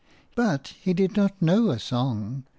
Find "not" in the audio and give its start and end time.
1.15-1.39